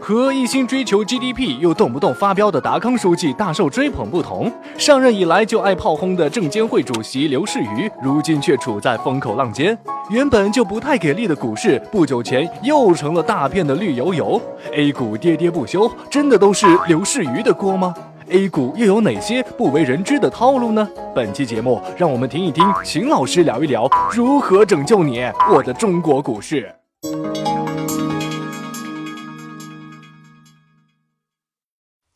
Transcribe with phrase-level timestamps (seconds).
[0.00, 9.78] 和一心追求 GDP 又动不动发飙的达康书记大受追捧不同，上任以来就爱炮轰的证监会主席刘士余，如今却处在风口浪尖。
[10.10, 14.40] 原本就不太给力的股市，不久前又成了大片的绿油油。
[14.72, 17.94] A 股跌跌不休，真的都是刘士余的锅吗
[18.30, 20.88] ？A 股又有哪些不为人知的套路呢？
[21.14, 26.74] 本期节目，让我们听一听秦老师聊一聊如何拯救你我的中国股市。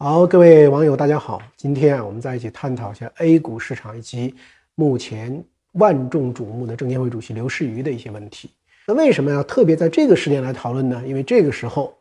[0.01, 1.43] 好，各位网友，大家好。
[1.57, 4.33] 今天啊，我们在一起探讨一下 A 股市场以及
[4.77, 8.48] 目前万众瞩目的证监会主席刘士余的一些问题。
[8.87, 11.03] 那为什么要特别在这个时间来讨论呢？
[11.05, 11.92] 因为这个时候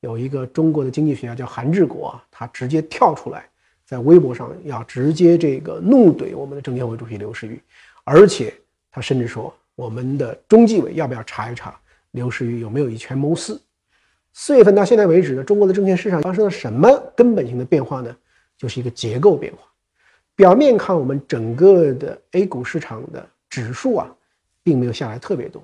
[0.00, 3.48] 有一个中国的经济学家叫韩志国啊，他直接跳出来
[3.86, 7.60] 在微博上要直接这个怒怼我们的证监会主席刘士余，
[8.02, 8.52] 而且
[8.90, 11.78] 他甚至说我们的中纪委要不要查一查
[12.10, 13.62] 刘士余有没有以权谋私。
[14.36, 18.14] 四月份到现在为止呢，中国的证券市场发生了什么根本性的变化呢？
[18.56, 19.62] 就是一个结构变化。
[20.34, 24.12] 表面看，我们整个的 A 股市场的指数啊，
[24.64, 25.62] 并没有下来特别多，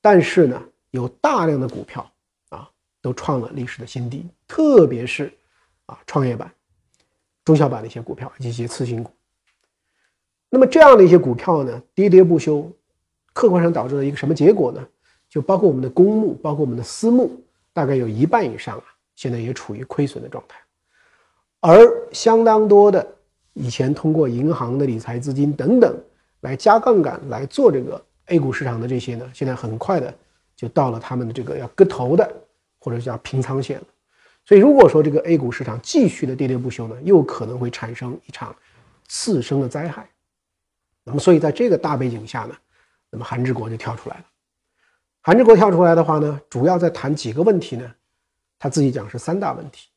[0.00, 2.10] 但是呢，有大量的股票
[2.48, 2.66] 啊，
[3.02, 5.30] 都创了历史的新低，特别是
[5.84, 6.50] 啊，创业板、
[7.44, 9.10] 中小板的一些股票以及一些次新股。
[10.48, 12.72] 那么这样的一些股票呢，跌跌不休，
[13.34, 14.82] 客观上导致了一个什么结果呢？
[15.28, 17.30] 就包括我们的公募，包括我们的私募。
[17.72, 18.84] 大概有一半以上啊，
[19.14, 20.58] 现在也处于亏损的状态，
[21.60, 23.06] 而相当多的
[23.54, 25.98] 以前通过银行的理财资金等等
[26.40, 30.12] 来加杠杆来做这个 A 股市场的这些呢，现在很快的
[30.56, 32.30] 就到了他们的这个要割头的
[32.78, 33.86] 或者叫平仓线了。
[34.44, 38.54] 所以如果说这个 A 股市场继续的跌跌不休呢，又可能会产生一场
[39.06, 40.08] 次生的灾害。
[41.04, 42.54] 那么，所以在这个大背景下呢，
[43.10, 44.24] 那么韩志国就跳出来了。
[45.24, 47.88] 韩志国跳出来的话呢，主要在谈几个问题呢？
[48.58, 49.88] 他自己讲是三大问题。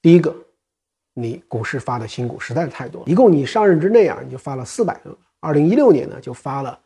[0.00, 0.34] 第一个，
[1.12, 5.18] 你股市发的新股实在是太多，一共你上任之内啊，你就发了四百多个。
[5.38, 6.78] 二零一六年呢，就发了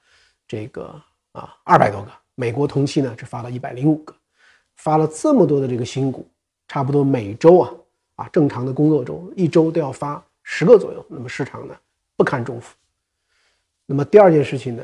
[0.48, 1.00] 这个
[1.30, 4.12] 啊二百多个，美国同期呢只发了一百零五个，
[4.74, 6.26] 发了这么多的这个新股，
[6.66, 7.70] 差不多每周啊
[8.16, 11.76] 啊正常的工作周一周都要发十个左右，那么市场呢
[12.16, 12.74] 不堪重负。
[13.86, 14.82] 那么第二件事情呢，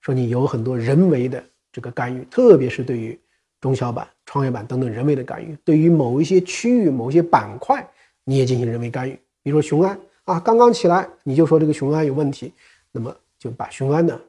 [0.00, 1.44] 说你有很多人为的。
[1.78, 3.16] 这个干预，特别是对于
[3.60, 7.88] 中小板、创业板等等人为的干预，对于某一些区域、某一些板块，
[8.24, 9.12] 你也进行人为干预。
[9.44, 12.52] 比如说雄安啊，刚刚起来，你就说这个雄安有问题，
[12.90, 14.20] 那么就把雄安呢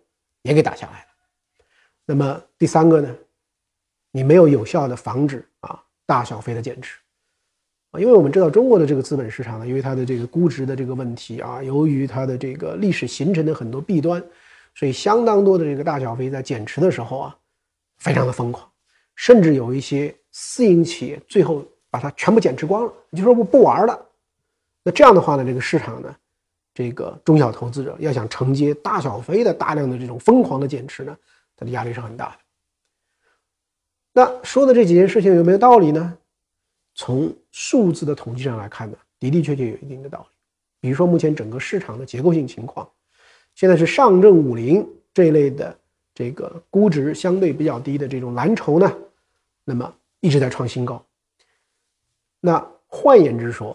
[0.44, 1.06] 也给打下来了。
[2.06, 3.16] 那么第三个呢，
[4.12, 7.00] 你没有有效的防止啊大小非的减持
[7.90, 14.24] 啊，因为我们知道中国的这个资本市场呢，因为它的这个估值的这个问题啊，由于它的这个历史形成的很多弊端，
[14.76, 17.36] 所以相当多的这个大小非在减持的时候啊。
[18.00, 18.70] 非常的疯狂，
[19.16, 24.06] 甚至有一些私营企业最后把它全部减持光了，就说我不玩了。
[24.84, 26.16] 那这样的话呢，这个市场呢，
[26.74, 31.18] 这个中小投资者要想承接大小非的大量的这种疯狂的减持呢，
[31.58, 32.36] 它的压力是很大的。
[34.14, 36.18] 那说的这几件事情有没有道理呢？
[36.96, 40.36] 从数字的统计上来看呢，的的确确有一定的道理。
[40.80, 42.90] 比如说目前整个市场的结构性情况，
[43.56, 45.78] 现在是上证五零这一类的。
[46.20, 48.94] 这个估值相对比较低的这种蓝筹呢，
[49.64, 51.02] 那么一直在创新高。
[52.42, 53.74] 那换言之说，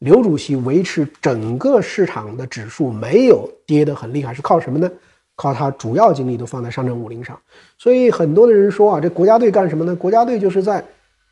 [0.00, 4.90] 刘主席维持整个市场的指数没有跌得很厉害，是靠什么呢？
[5.36, 7.40] 靠他主要精力都放在上证五零上。
[7.78, 9.94] 所以很多的人说啊，这国家队干什么呢？
[9.94, 10.84] 国家队就是在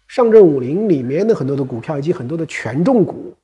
[0.06, 3.34] 上证五零里面的很多的股票以及很多的权重股。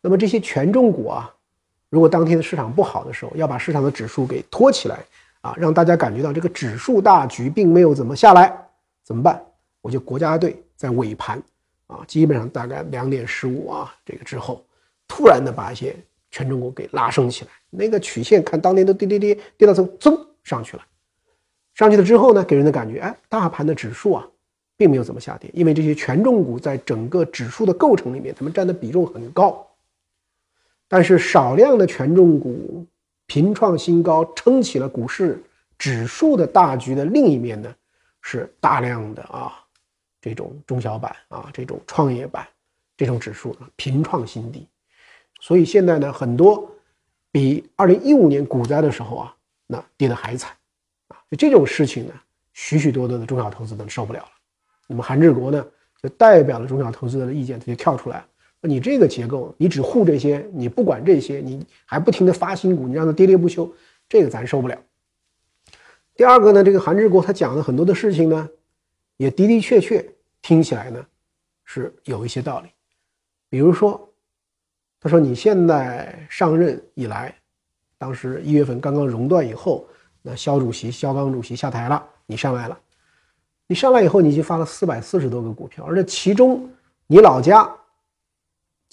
[0.00, 1.32] 那么这些权重股啊，
[1.90, 4.98] 如果当天的市场不好的时候，要把市场的指数给托起来。
[5.44, 8.50] 啊，让大家感觉到这个指数大局并没有怎么下来，
[9.02, 9.38] 怎么办？
[9.82, 11.38] 我就国家队在尾盘
[11.86, 14.64] 啊，基本上大概两点十五啊，这个之后，
[15.06, 15.94] 突然的把一些
[16.30, 20.82] 权重股给拉升起来，那个曲线看当年都跌跌跌跌到这噌上去了，
[21.74, 24.26] 上去了之后呢，给人的感觉，哎，大盘的指数啊，
[24.78, 29.66] 并没有怎么下跌，因为这些权重股在整个指数的构成里面，它们占的比重很高，
[30.88, 32.86] 但是少量的权重股。
[33.26, 35.42] 频创新高，撑起了股市
[35.78, 37.74] 指数的大局的另一面呢，
[38.20, 39.52] 是大量的啊
[40.20, 42.46] 这种中小板啊这种创业板
[42.96, 44.68] 这种指数频创新低，
[45.40, 46.70] 所以现在呢很多
[47.30, 49.34] 比二零一五年股灾的时候啊
[49.66, 50.52] 那跌得还惨
[51.08, 52.12] 啊，就这种事情呢
[52.52, 54.28] 许许多多的中小投资者受不了了，
[54.86, 55.66] 那么韩志国呢
[56.00, 58.24] 就代表了中小投资者的意见，他就跳出来。
[58.66, 63.70] 你这个结构，你只护这些，你不管这些，你还不停的发新股，你让它跌跌不休，
[64.08, 64.78] 这个咱受不了。
[66.16, 68.48] 第二个呢，这个韩志国他讲的很多的事情呢，
[69.16, 70.04] 也的的确确
[70.40, 71.04] 听起来呢，
[71.64, 72.68] 是有一些道理。
[73.48, 74.08] 比如说，
[75.00, 77.34] 他说你现在上任以来，
[77.98, 79.86] 当时一月份刚刚熔断以后，
[80.22, 82.78] 那肖主席肖钢主席下台了，你上来了，
[83.66, 86.66] 你上来以后，你就发了四百四十多个股票，而这其中
[87.06, 87.68] 你老家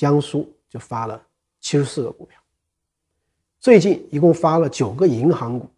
[0.01, 1.21] 江苏就发了
[1.59, 2.41] 七十四个股票。
[3.59, 5.69] 最近一共发了九个银行股，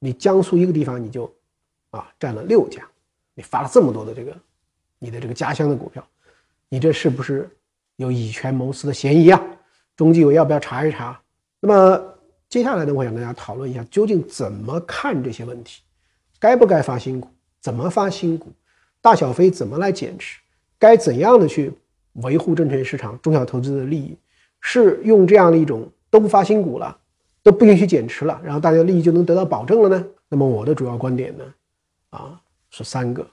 [0.00, 1.32] 你江苏一个地方你就
[1.90, 2.82] 啊占了六家，
[3.34, 4.36] 你发了这么多的这个
[4.98, 6.04] 你的这个家乡的股票，
[6.68, 7.48] 你这是不是
[7.94, 9.40] 有以权谋私的嫌疑啊？
[9.94, 11.22] 中纪委要不要查一查？
[11.60, 12.14] 那么
[12.48, 15.82] 接下来呢，我想跟大家讨论一下，究竟怎么看这些问题？
[16.40, 17.30] 该不该发新股？
[17.60, 18.52] 怎么发新股？
[19.00, 20.40] 大小非怎么来减持？
[20.80, 21.72] 该怎样的去
[22.22, 24.16] 维护证券市场中小投资的利益？
[24.60, 26.96] 是用这样的一种都不发新股了？
[27.42, 30.06] 都不允许减持了，然后大家的利益就能得到保证了呢？
[30.28, 31.44] 那么我的主要观点呢，
[32.10, 32.38] 啊
[32.70, 33.26] 是三个。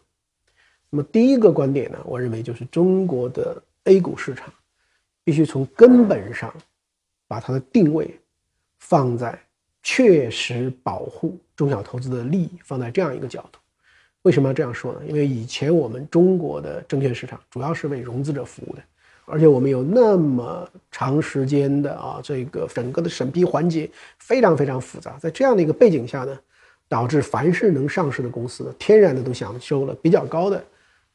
[0.90, 4.54] 那么第一个观点呢，我认为就是中国的 A 股市场
[5.24, 6.54] 必须从根本上
[7.28, 8.18] 把它的定位
[8.80, 9.38] 放在
[9.84, 13.60] 确实保护中小投资的利益，放在这样一个角度。
[14.25, 15.01] 为什么要这样说呢？
[15.07, 18.81] 因为以前我们中国的证券市场主要是为融资者服务的。
[19.27, 23.88] 而且我们有那么长时间的啊，这个整个的审批环节
[24.18, 26.39] 非常非常复杂，在这样的一个背景下呢，
[26.88, 30.63] 导致凡是能上市的公司，天然的都享受了比较高的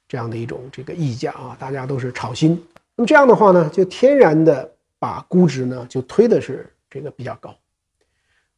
[0.09, 2.51] 这样的一种这个溢价啊，大家都是炒新。
[2.95, 4.69] 那么这样的话呢，就天然的
[5.01, 7.53] 把估值呢就推的是这个比较高。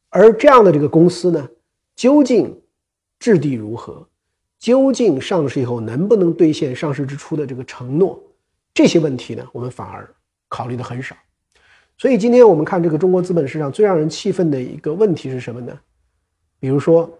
[0.09, 1.49] 而这样的这个公司呢，
[1.95, 2.59] 究竟
[3.19, 4.07] 质地如何？
[4.63, 8.17] 究竟上市以后能不能兑现上市之初的这个承诺？
[8.73, 10.09] 这些问题呢，我们反而
[10.47, 11.13] 考虑的很少，
[11.97, 15.77] 所以今天我们看这个中国资本市场最让人气愤的一个问题是什么呢？
[16.61, 17.11] 比如说，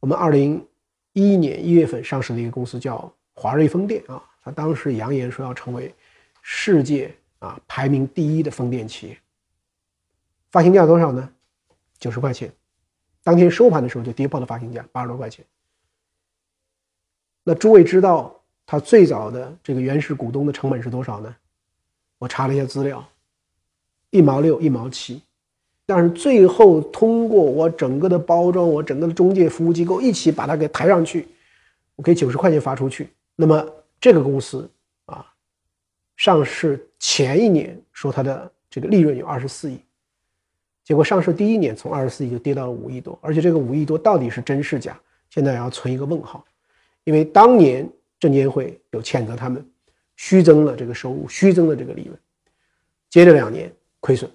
[0.00, 0.66] 我们二零
[1.12, 5.94] 一一年一月份上市的一个公司叫华瑞风电啊，它当时扬言说要成为
[6.40, 9.18] 世界啊排名第一的风电企业，
[10.50, 11.30] 发行价多少呢？
[11.98, 12.50] 九十块钱，
[13.22, 15.44] 当天收盘的时候就跌破了发行价八十多块钱。
[17.44, 18.34] 那诸位知道？
[18.66, 21.34] 它最早的这个原始股东的成本是多少呢？
[22.18, 23.04] 我查了一下资料，
[24.10, 25.20] 一毛六一毛七，
[25.84, 31.26] 但是最后通过我整个的包装，我整个的中介服务机构一起把它给抬上去，
[31.96, 33.10] 我给九十块钱发出去。
[33.34, 33.68] 那么
[34.00, 34.70] 这个公司
[35.06, 35.26] 啊，
[36.16, 39.80] 上市前一年说它的这个利润有二十四亿，
[40.84, 44.96] 结果上市第一年从二十四亿就跌到了五亿多，而且这个五亿多到底是真是假，
[45.28, 46.44] 现在要存一个问号，
[47.10, 47.90] 因为当年。
[48.20, 49.66] 证监会有谴责他们
[50.14, 52.14] 虚增了这个收入，虚增了这个利润，
[53.08, 54.30] 接着两年亏损，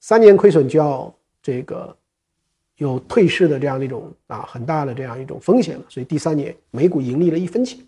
[0.00, 1.96] 三年亏损就要这个
[2.78, 7.78] 有退市的这样的一种啊很大的这样一种风险了，所以第三年每股盈利了一分钱，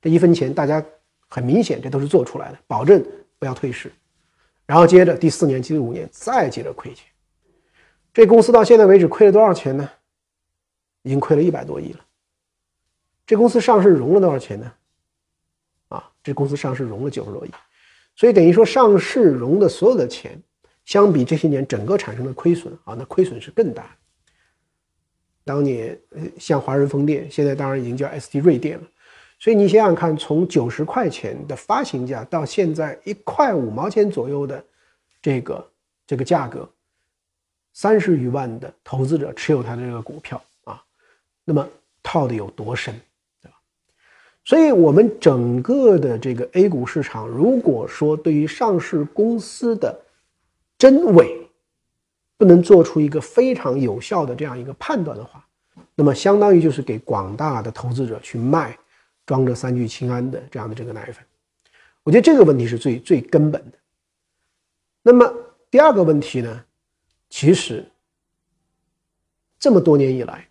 [0.00, 0.84] 这一分钱大家
[1.28, 3.00] 很明显这都是做出来的，保证
[3.38, 3.92] 不要退市，
[4.66, 7.06] 然后接着第四年、第五年再接着亏钱，
[8.12, 9.88] 这公司到现在为止亏了多少钱呢？
[11.02, 12.00] 已经亏了一百多亿了。
[13.26, 14.72] 这公司上市融了多少钱呢？
[15.88, 17.50] 啊，这公司上市融了九十多亿，
[18.16, 20.40] 所以等于说上市融的所有的钱，
[20.84, 23.96] 相比这些年整个产生的亏损啊，那亏损是更大。
[25.44, 25.98] 当年
[26.38, 28.84] 像华润风电，现在当然已经叫 ST 瑞电了。
[29.38, 34.64] 所以你想想看，从九十块钱的发行价到现在一块五毛钱左右的
[35.20, 35.70] 这个
[36.06, 36.68] 这个价格，
[37.72, 40.80] 三十余万的投资者持有它的这个股票啊，
[41.44, 41.68] 那么
[42.04, 42.94] 套的有多深？
[44.44, 49.96] 所以，我们整个的这个 A 股市场，如果说对于上市公司的
[50.76, 51.48] 真伪
[52.36, 55.46] 不能做出一个非常有效的这样一个判断的话，
[55.94, 58.76] 那么相当于就是给广大的投资者去卖
[59.24, 61.24] 装着三聚氰胺的这样的这个奶粉。
[62.02, 63.78] 我觉得这个问题是最最根本的。
[65.02, 65.32] 那么
[65.70, 66.64] 第二个问题呢，
[67.30, 67.86] 其实
[69.60, 70.48] 这么多年以来，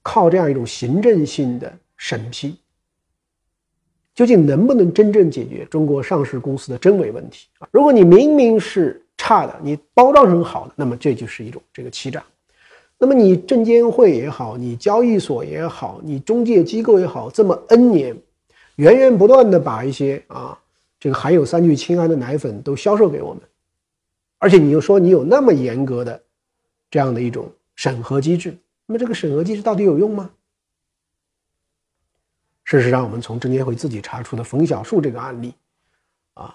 [0.00, 1.78] 靠这样一种行政性的。
[1.96, 2.56] 审批
[4.14, 7.68] 究竟能不能真正解决中国上市公司的真伪问题啊？
[7.72, 12.22] 如果你明明是差的，你包装成好的，那么这就是一种这个欺诈。
[12.96, 18.16] 那么你证监会也好，你交易所也好，你中介机构也好，这么 N 年
[18.76, 20.56] 源源不断的把一些啊
[21.00, 23.42] 这个含有三聚氰胺的奶粉都销售给我们，
[24.38, 26.22] 而且你又说你有那么严格的
[26.88, 30.30] 这样的一种审核机制，那么这个审核机制到底有用吗？
[32.64, 35.54] 事实上，我们从证监会自己查出的冯小树这个案例，
[36.32, 36.54] 啊，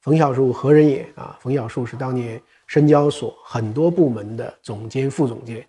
[0.00, 1.08] 冯小树何人也？
[1.14, 5.64] 啊，冯小树是当年深交所很多部门的总监、副总监。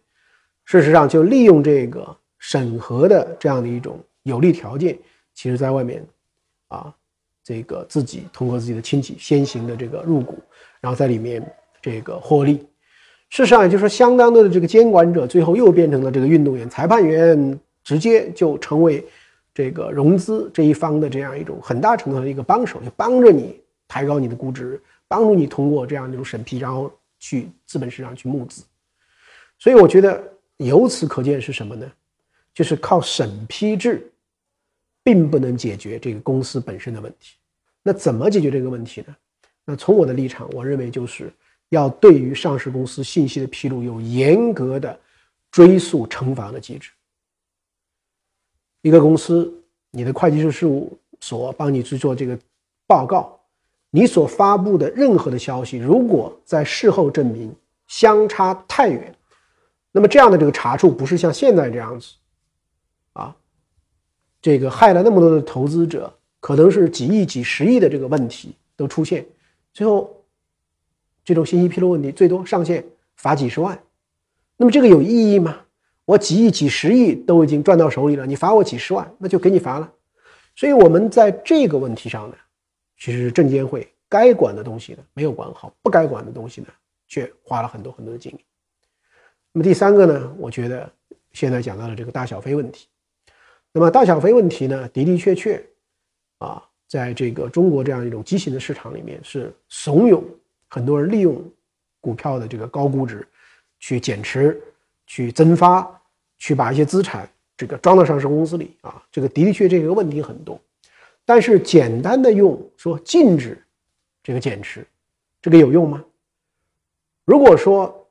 [0.66, 4.98] 事实上，就利用这个审核的这样的一种有利条件，
[5.36, 6.04] 其实在外面
[6.70, 6.92] 啊，
[7.44, 10.40] 这个自己通过自己的亲戚先行的这个入股，
[10.82, 11.48] 然后在里面
[11.80, 12.68] 这个获利。
[13.30, 19.06] 事实上，也就是说，相当多的这个监管者最后又变成了这个运动员、裁判员，直接就成为
[19.56, 28.62] 这个融资这一方的这样一种很大程度的一个帮手，就帮着你抬高你的估值，帮助你通过这样一种审批，然后去资本市场去募资。
[29.58, 30.24] 所以，我觉得
[30.58, 31.92] 由此可见是什么呢？
[32.54, 34.08] 就是靠审批制，
[35.04, 37.36] 并不能解决这个公司本身的问题。
[37.82, 39.16] 那怎么解决这个问题呢？
[39.66, 41.34] 那从我的立场，我认为就是。
[41.70, 44.98] 要对于上市公司信息的披露有严格的
[45.50, 46.92] 追溯惩罚的机制。
[48.86, 49.52] 一个公司，
[49.90, 52.38] 你的会计师事务所帮你去做这个
[52.86, 53.36] 报告，
[53.90, 57.52] 你所发布的任何的消息，如果在事后证明
[57.88, 59.16] 相差太远，
[59.92, 62.14] 那么这样的这个查处不是像现在这样子，
[63.14, 63.36] 啊，
[64.40, 69.26] 这个害了那么多的投资者，可能是几亿、几十亿的这个问题都出现，
[69.74, 70.12] 最后。
[71.24, 73.82] 这种信息披露问题，最多上限罚几十万，
[74.58, 75.65] 那么这个有意义吗？
[76.06, 79.92] 我几亿、几十亿都已经赚到手里了，你罚我几十万，那就给你罚了。
[80.56, 82.36] 所以，我们在这个问题上呢，
[82.98, 86.68] 其实证监会该管的东西呢没有管好，不该管的东西呢
[87.08, 88.40] 却花了很多很多的精力。
[89.52, 90.90] 那么第三个呢，我觉得
[91.34, 92.88] 现在讲到了这个大小非问题。
[93.74, 95.66] 那么大小非问题呢，的的确确
[96.38, 100.24] 啊，在这个中国这样一种畸形的市场里面是怂恿。
[100.70, 101.44] 很多人利用
[102.00, 103.28] 股票的这个高估值，
[103.80, 104.62] 去减持、
[105.08, 106.02] 去增发、
[106.38, 110.60] 去把一些资产这个装到上市公司里啊，这个的确这个问题很多。
[111.26, 113.62] 但是简单的用说禁止
[114.22, 114.86] 这个减持，
[115.42, 116.04] 这个有用吗？
[117.24, 118.08] 如果说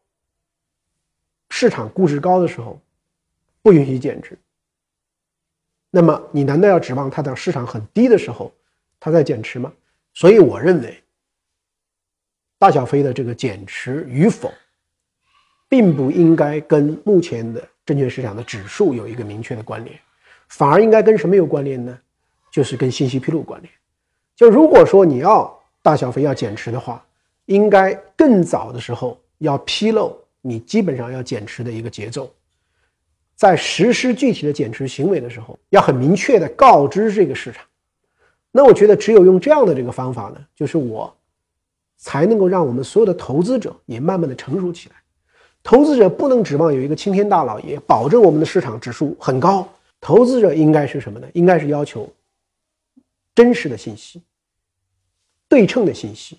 [1.51, 2.81] 市场估值高的时候
[3.63, 4.37] 不允许减持，
[5.91, 8.53] 那么你难道要指望它的市场很低的时候
[8.99, 9.73] 它在减持吗？
[10.13, 11.01] 所以我认为。
[12.57, 14.51] 大小非的这个减持与否，
[15.75, 19.99] 并不应该跟目前的证券市场的指数有一个明确的关联，
[20.47, 21.99] 反而应该跟什么有关联呢？
[22.49, 23.75] 就是跟信息披露关联。
[24.37, 25.53] 就如果说你要
[25.83, 27.05] 大小非要减持的话，
[27.47, 32.33] 应该更早的时候要披露你基本上要减持的一个节奏，
[33.35, 37.65] 在实施具体的减持行为的时候，要很明确的告知这个市场。
[38.53, 41.13] 那我觉得只有用这样的这个方法呢，就是我。
[41.97, 44.97] 才能够让我们所有的投资者也慢慢的成熟起来。
[45.65, 49.67] 投资者不能指望有一个青天大老爷保证我们的市场指数很高。
[49.99, 51.27] 投资者应该是什么呢？
[51.33, 52.07] 应该是要求
[53.35, 54.23] 真实的信息、
[55.49, 56.39] 对称的信息、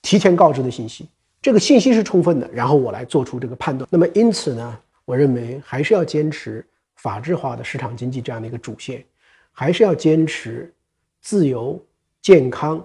[0.00, 1.08] 提前告知的信息。
[1.42, 3.86] 这个信息是充分的，然后我来做出这个判断。
[3.90, 9.04] 那么因此呢，我认为还是要坚持法治化的市场经济这样的一个主线，
[9.50, 10.72] 还是要坚持
[11.20, 11.84] 自由、
[12.22, 12.82] 健康。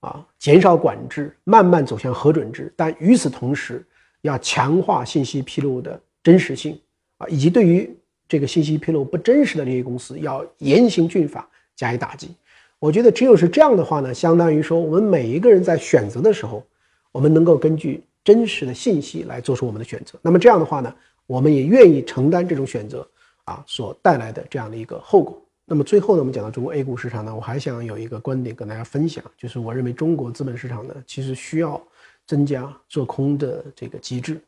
[0.00, 3.86] 啊，减少管制，慢慢走向核准制，但与此同时，
[4.22, 6.76] 要强化信息披露的真实性
[7.18, 7.88] 啊，以及对于
[8.26, 12.30] 这个信息披露不真实的这些公司，要严刑峻法加以打击。
[12.78, 16.64] 我觉得只有是这样的话呢，相当于说我们每一个人在选择的时候，
[17.12, 20.18] 我们能够根据真实的信息来做出我们的选择。
[20.22, 20.92] 那么这样的话呢，
[21.26, 23.06] 我们也愿意承担这种选择
[23.44, 25.40] 啊所带来的这样的一个后果。
[25.64, 31.80] 那么最后呢，我们讲到中国 A 股市场呢，我还想有一个观点跟大家分享，就是我认为中国资本市场呢，其实需要
[32.26, 34.40] 增加做空的这个机制。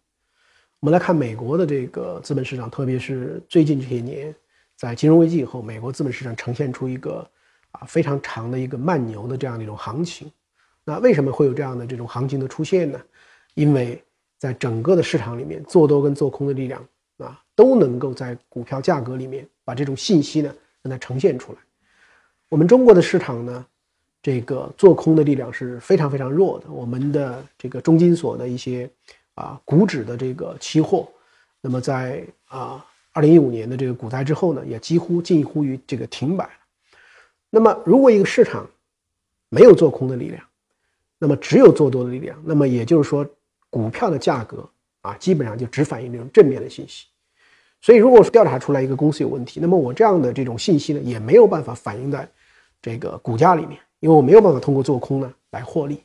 [0.80, 4.34] 我们来看美国的这个资本市场，特别是最近这些年，
[4.76, 7.28] 在金融危机以后，美国资本市场呈现出一个
[7.70, 10.30] 啊非常长的一个慢牛的这样的一种行情。
[10.84, 13.00] 那为什么会有这样的这种行情的出现呢？
[13.54, 14.02] 因为
[14.38, 16.86] 在整个的市场里面，做多跟做空的力量
[17.18, 20.54] 啊，都能够在股票价格里面把这种信息呢。
[20.84, 21.58] 让它呈现出来。
[22.50, 23.66] 我们中国的市场呢，
[24.24, 26.70] 这个做空的力量是非常非常弱的。
[26.70, 28.88] 我们的这个中金所的一些
[29.34, 31.06] 啊股指的这个期货，
[31.60, 36.48] 那么在啊二零一五年的这个股灾之后呢，也几乎近乎于这个停摆。
[37.50, 38.66] 那么如果一个市场
[39.50, 40.42] 没有做空的力量，
[41.18, 43.28] 那么只有做多的力量，那么也就是说
[43.68, 44.66] 股票的价格
[45.02, 47.04] 啊基本上就只反映这种正面的信息。
[47.82, 52.26] 所以，如果调查出来一个公司有问题，那么我这样的这种信息呢，也没有办法反映在
[52.80, 55.98] 这个股价里面，因为我没有办法通过做空呢来获利。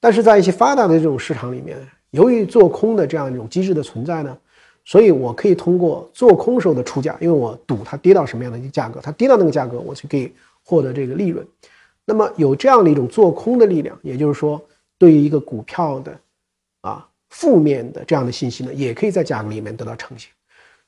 [0.00, 1.78] 但是在一些发达的这种市场里面，
[2.10, 4.36] 由于做空的这样一种机制的存在呢，
[4.84, 10.32] 所以我可以通过做空时候的出价，因为我赌它跌到什么样的一个价格，它跌到那个价格，我就可以
[10.64, 11.46] 获得这个利润。
[12.04, 14.60] 那么有这样的一种做空的力量，也就是说，
[14.98, 16.18] 对于一个股票的
[16.80, 20.28] 啊负面的这样的信息呢，也可以在价格里面得到呈现。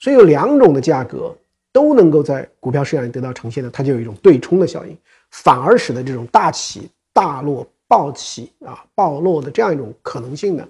[0.01, 1.33] 所以有两种的价格
[1.71, 4.99] 都能够在股票市场里得到呈现的，它就有一种对冲的效应。
[5.43, 10.67] 反而使得这种大起大落、暴起啊暴落的这样一种可能性呢，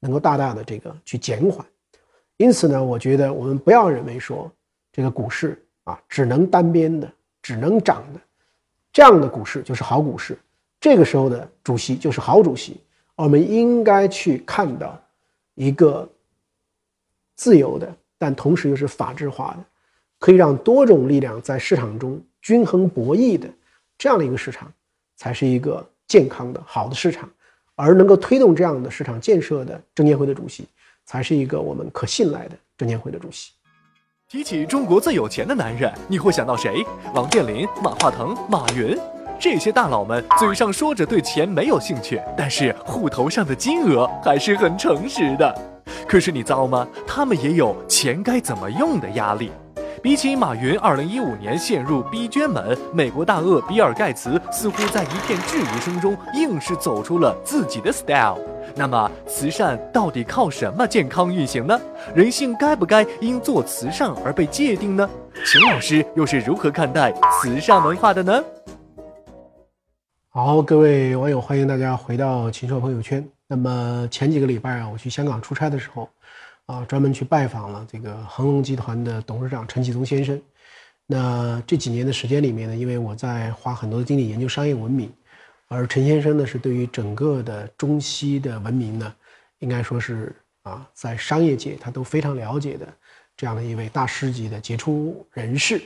[0.00, 1.64] 能够大大的这个去减缓。
[2.38, 4.50] 因此呢，我觉得我们不要认为说
[4.90, 8.20] 这个股市啊只能单边的、只能涨的，
[8.90, 10.38] 这样的股市就是好股市。
[10.80, 12.80] 这个时候的主席就是好主席。
[13.16, 14.98] 我们应该去看到
[15.54, 16.08] 一个
[17.34, 19.64] 自由的，但同时又是法治化的，
[20.18, 23.46] 可以让多种力量在市场中均衡博弈的
[23.98, 24.72] 这样的一个市场，
[25.16, 27.28] 才是一个健康的好的市场。
[27.74, 30.66] 而能够推动这样的市场建设的证监会的主席。
[31.08, 33.52] 才是一个我们可信赖的证监会的主席。
[34.28, 36.84] 提起中国最有钱的男人，你会想到谁？
[37.14, 38.98] 王健林、马化腾、马云，
[39.38, 45.54] 这些大佬们嘴上说着对钱没有兴趣，但是户头上的金额还是很诚实的。
[46.08, 46.84] 可是你糟吗？
[47.06, 49.52] 他们也有钱该怎么用的压力。
[50.06, 58.38] 比起马云2015年陷入逼捐门，美国大鳄比尔盖茨似乎在一片质疑声中，硬是走出了自己的 style。
[58.76, 61.76] 那么，慈善到底靠什么健康运行呢？
[62.14, 65.10] 人性该不该因做慈善而被界定呢？
[65.44, 68.44] 秦老师又是如何看待慈善文化的呢？
[70.28, 73.28] 好，各位网友，欢迎大家回到秦朔朋友圈。
[73.48, 76.08] 那么前几个礼拜啊，我去香港出差的时候，
[76.66, 80.40] 啊，专门去拜访了这个恒隆集团的董事长陈启宗先生。
[81.06, 85.12] 那这几年的时间里面呢，因为我在花很多的精力研究商业文明。
[85.68, 89.14] 而陈先生呢，是对于整个的中西的文明呢，
[89.58, 92.86] 应该说是啊，在商业界他都非常了解的
[93.36, 95.80] 这样的一位大师级的杰出人士。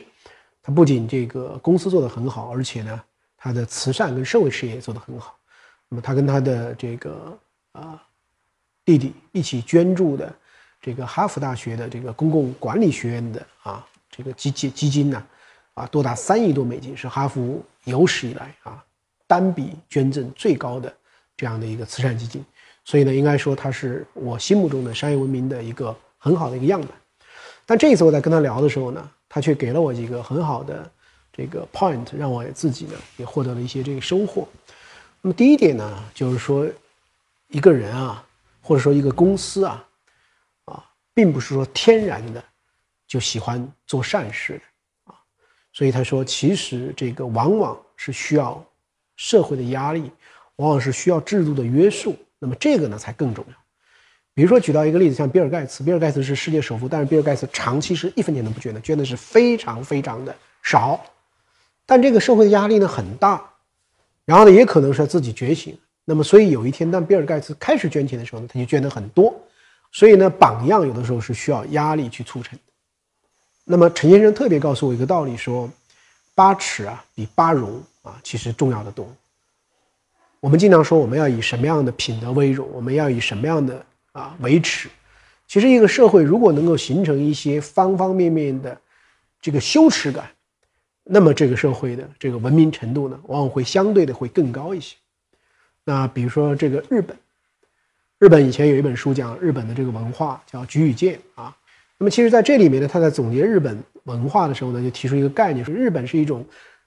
[0.62, 3.02] 他不仅这个公司做得很好，而且呢，
[3.36, 5.38] 他的慈善跟社会事业也做得很好。
[5.88, 7.38] 那么他跟他的这个
[7.72, 8.02] 啊
[8.84, 10.34] 弟弟一起捐助的
[10.80, 15.22] 这个哈佛大学的这个公共管理学院的啊这个基基基金呢，
[15.74, 18.82] 啊多达三亿多美金，是哈佛有史以来啊。
[19.26, 20.92] 单笔捐赠最高的
[21.36, 22.44] 这样的一个慈善基金，
[22.84, 26.90] 所以呢，应该说他是我心目中的商业文明的一个很好的一个样板。
[27.64, 30.90] 但这一次我在跟他聊的时候呢，他却给了我几个很好的
[31.32, 34.48] 这个 point，让我自己呢也获得了一些这个收获。
[35.22, 36.66] 那么第一点呢，就是说
[37.50, 38.26] 一个人啊，
[38.60, 39.86] 或者说一个公司，啊，
[41.14, 42.42] 并不是说天然的
[43.06, 45.18] 就喜欢做善事的啊，
[45.72, 48.64] 所以他说，其实这个往往是需要。
[49.22, 50.10] 社会的压力
[50.56, 53.54] 往往是需要制度的约束，那么这个呢才更重要。
[54.32, 60.98] 比如说举到一个例子，像比尔盖茨，比尔盖茨是世界首富，但是比尔盖茨长期是一分钱都不捐的，捐的是非常非常的少。
[61.84, 63.46] 但这个社会的压力呢很大，
[64.24, 65.78] 然后呢也可能是自己觉醒。
[66.06, 69.38] 那么所以有一天当比尔盖茨开始捐钱的时候呢，他就捐的很多。
[69.92, 72.72] 所以呢榜样有的时候是需要压力去促成的。
[73.64, 75.70] 那么陈先生特别告诉我一个道理，说
[76.34, 77.82] 八尺啊比八荣。
[78.02, 79.06] 啊，其实重要的多。
[80.40, 82.66] 我们经常说，我们要以什么样的品德为荣？
[82.72, 84.88] 我们要以什么样的啊为耻？
[85.46, 88.80] 其实，一个社会如果能够形成一些方方面面的
[89.38, 90.30] 这个羞耻感，
[91.04, 94.96] 那么这个社会的这个文明程度呢，往往会相对的会更高一些。
[95.84, 97.14] 那比如说这个日本，
[98.20, 101.56] 日本以前有一本书讲日本的这个文化，叫《菊与剑》啊。
[101.96, 106.44] 那么，其实在这里面呢，他在总结日本文化的时候呢，就提出一个概念，说日本是一种。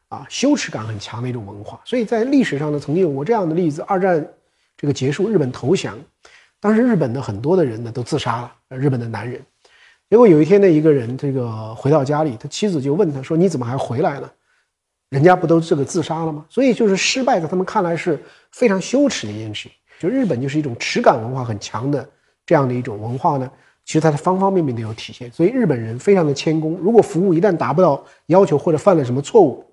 [0.10, 4.24] 啊，羞耻感很强的一种文化，所以在历史上呢，曾经有过这样的例子：二战
[4.78, 5.98] 这个结束，日本投降，
[6.60, 9.42] 当时日本的很多的人呢都自杀了，日本的男人。
[10.12, 14.32] 结果有一天呢，一个人这个回到家里，他妻子就问他说：“你怎么还回来了？
[15.10, 19.68] 人家不都这个自杀了吗？”所以就是失败，在他们看来是非常羞耻的一件事。
[20.04, 22.06] 就日本就是一种耻感文化很强的
[22.46, 23.50] 这样的一种文化呢，
[23.86, 25.32] 其实它的方方面面都有体现。
[25.32, 29.66] 所以日本人非常的谦恭，如果服务一旦达不到要求或者犯了什么错误，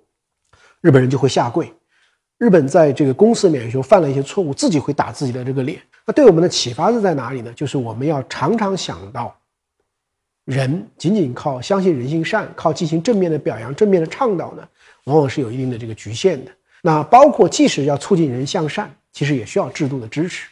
[0.79, 1.69] 日本人就会下跪，
[2.37, 5.81] 日本在这个公司里面就犯了一些错误，自己会打自己的这个脸。
[6.05, 7.51] 那对我们的启发是在哪里呢？
[7.53, 9.35] 就是我们要常常想到，
[10.45, 14.65] 人仅仅靠相信人性善，靠进行正面的表扬、正面的倡导呢，
[15.03, 16.49] 往往是有一定的这个局限的。
[16.81, 20.47] 那包括即使要促进人向善，其实也需要制度的支持。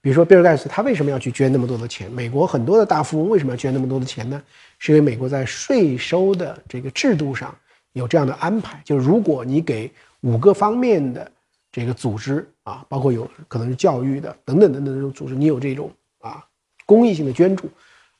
[0.00, 2.10] 比如说比尔盖茨，他为什么要去捐那么多的钱？
[2.10, 4.42] 美国很多的大富翁为什么要捐那么多的钱呢？
[4.78, 7.54] 是因为美国在税收的这个制度上。
[7.92, 11.28] 有这样的安排，就是如果你给五个方面的
[11.72, 16.40] 这个组织啊，包括有可能是教育的等等等等这种组织，你有这种啊
[16.86, 17.68] 公益性的捐助，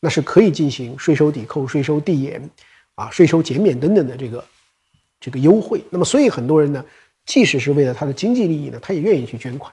[0.01, 2.51] 那是可以进行税收抵扣、税收递延
[2.97, 4.45] 啊、税收减免等等的这个
[5.21, 5.81] 这个优惠。
[5.89, 6.85] 那么，所以很多人呢，
[7.25, 9.73] 即使是为了他的经济利益呢，他也愿意去捐款。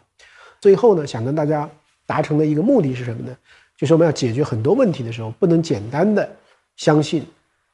[0.59, 1.69] 最后呢，想跟大家
[2.05, 3.35] 达成的一个目的是什么呢？
[3.77, 6.29] 就是我们要解决很多问题的时候，不能简单的
[6.75, 7.25] 相信。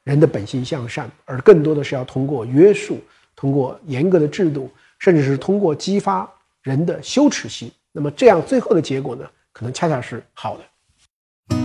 [0.04, 3.00] 人的本性向善，而更多的是要通过约束，
[3.34, 11.56] 通过严格的制度，甚至是通过激发人的羞耻心，那么这样最后的结果呢，可能恰恰是好的。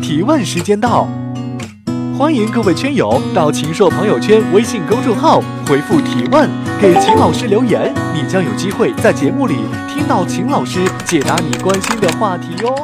[0.00, 1.06] 提问时间到，
[2.20, 6.46] 欢迎各位圈友到秦朔朋友圈微信公众号回复提问，
[6.78, 9.54] 给秦老师留言，你将有机会在节目里
[9.88, 12.74] 听到秦老师解答你关心的话题哟。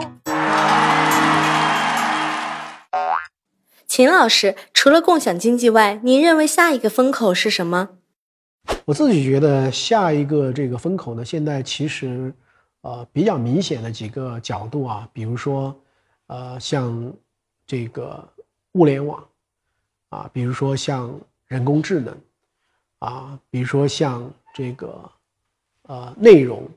[3.87, 7.91] 秦老师，除了共享经济外，您认为下一个风口是什么？
[8.87, 12.33] 我自己觉得下一个这个风口呢，现在其实，
[12.81, 15.79] 呃，比较明显的几个角度啊，比如说，
[16.29, 17.13] 呃，像
[17.67, 18.27] 这个
[18.77, 19.25] 物联网，
[20.11, 22.15] 啊，比如说像人工智能，
[22.99, 25.11] 啊，比如说像这个，
[25.83, 26.69] 呃，内容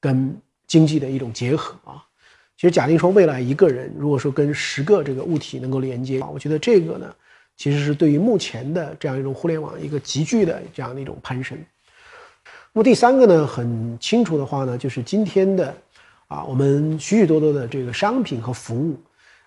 [0.00, 0.34] 跟
[0.66, 2.02] 经济的一种结合啊。
[2.56, 7.14] 其实，假定说未来一个人如果说跟十个这个物体能够连接啊，我觉得这个呢，
[7.56, 11.58] 其实是对于目前的这样一种互联网一个急剧的这样的一种攀升。
[12.72, 15.76] 那么第三个呢，很清楚的话呢，就是今天的
[16.28, 18.96] 啊，我们许许多多的这个商品和服务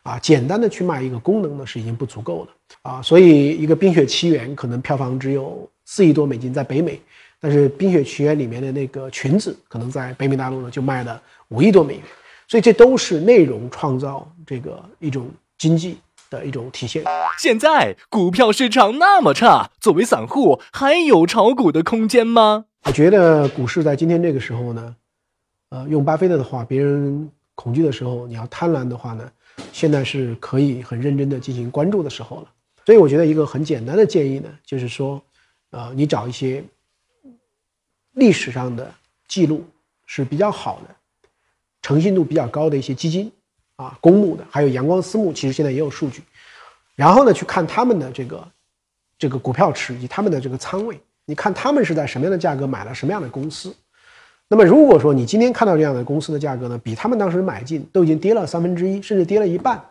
[0.07, 3.01] 啊，简单的去卖一个功能呢，是已经不足够了啊。
[3.01, 6.97] 所以，一个《冰雪奇缘》可能票房只有四亿多美金在北美，
[7.41, 12.03] 但是《冰雪奇缘》里面的那个裙子可能在北美大陆呢就卖了五亿多美元。
[12.47, 15.97] 所以这都是内容创造这个一种经济
[16.29, 17.03] 的一种体现。
[17.37, 22.63] 现在股票市场那么差，作为散户还有炒股的空间吗？
[22.85, 24.95] 我觉得股市在今天这个时候呢，
[25.71, 29.29] 呃，用巴菲特的话，别人恐惧的时候，你要贪婪的话呢，
[29.71, 32.51] 现在是可以很认真的进行关注的时候了。
[32.85, 35.21] 所以我觉得一个很简单的建议呢，就是说，
[35.71, 36.63] 呃，你找一些
[38.13, 38.93] 历史上的
[39.27, 39.65] 记录
[40.05, 40.95] 是比较好的。
[41.81, 43.31] 诚信度比较高的一些基金，
[43.75, 46.21] 啊，公募的，还有阳光私募，其实现在也有数据。
[46.95, 48.51] 然后呢，去看他们的这个
[49.17, 53.73] 这个股票池以及他们的这个仓位，你看他们是在什么样的价格买了什么样的公司。
[54.49, 59.81] 那么如果说你今天看到这样的公司的价格呢，比他们当时买进都已经跌了三分之一，甚至跌了一半，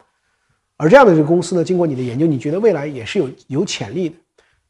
[0.77, 4.17] 而这样的这个公司呢，经过你的研究，你觉得未来也是有有潜力的，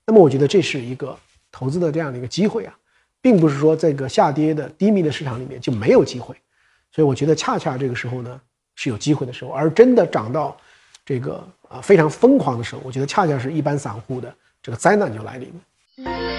[0.04, 1.16] 那么我觉得这是一个
[1.52, 2.76] 投资的这样的一个机会啊，
[3.22, 6.34] 并不是说这个下跌的低迷的市场里面就没有机会。
[6.90, 8.40] 所以我觉得，恰恰这个时候呢
[8.74, 10.56] 是有机会的时候，而真的涨到
[11.04, 16.35] 这个啊非常疯狂的时候，我觉得恰恰是一般散户的这个灾难就来临了。